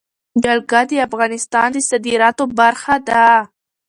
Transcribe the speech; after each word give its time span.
جلګه 0.43 0.81
د 0.89 0.91
افغانستان 1.07 1.67
د 1.73 1.77
صادراتو 1.89 2.43
برخه 2.59 2.95
ده. 3.07 3.27